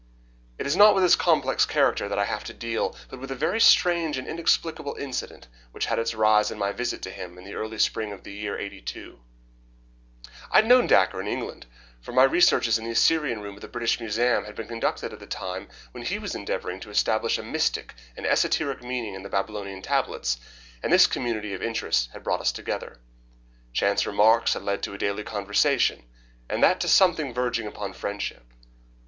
It 0.57 0.65
is 0.65 0.75
not 0.75 0.95
with 0.95 1.03
his 1.03 1.15
complex 1.15 1.63
character 1.63 2.09
that 2.09 2.17
I 2.17 2.25
have 2.25 2.43
to 2.45 2.55
deal, 2.55 2.95
but 3.09 3.19
with 3.19 3.29
the 3.29 3.35
very 3.35 3.61
strange 3.61 4.17
and 4.17 4.27
inexplicable 4.27 4.95
incident 4.99 5.47
which 5.73 5.85
had 5.85 5.99
its 5.99 6.15
rise 6.15 6.49
in 6.49 6.57
my 6.57 6.71
visit 6.71 7.03
to 7.03 7.11
him 7.11 7.37
in 7.37 7.43
the 7.43 7.53
early 7.53 7.77
spring 7.77 8.11
of 8.11 8.23
the 8.23 8.33
year 8.33 8.57
'82. 8.57 9.19
I 10.51 10.55
had 10.55 10.65
known 10.65 10.87
Dacre 10.87 11.21
in 11.21 11.27
England, 11.27 11.67
for 12.01 12.13
my 12.13 12.23
researches 12.23 12.79
in 12.79 12.85
the 12.85 12.89
Assyrian 12.89 13.41
Room 13.41 13.53
of 13.53 13.61
the 13.61 13.67
British 13.67 13.99
Museum 13.99 14.45
had 14.45 14.55
been 14.55 14.67
conducted 14.67 15.13
at 15.13 15.19
the 15.19 15.27
time 15.27 15.67
when 15.91 16.03
he 16.03 16.17
was 16.17 16.33
endeavouring 16.33 16.79
to 16.79 16.89
establish 16.89 17.37
a 17.37 17.43
mystic 17.43 17.93
and 18.17 18.25
esoteric 18.25 18.81
meaning 18.81 19.13
in 19.13 19.21
the 19.21 19.29
Babylonian 19.29 19.83
tablets, 19.83 20.39
and 20.81 20.91
this 20.91 21.05
community 21.05 21.53
of 21.53 21.61
interests 21.61 22.09
had 22.11 22.23
brought 22.23 22.41
us 22.41 22.51
together. 22.51 22.97
Chance 23.71 24.07
remarks 24.07 24.53
had 24.55 24.63
led 24.63 24.81
to 24.81 24.97
daily 24.97 25.21
conversation, 25.23 26.05
and 26.49 26.63
that 26.63 26.79
to 26.79 26.87
something 26.87 27.35
verging 27.35 27.67
upon 27.67 27.93
friendship. 27.93 28.45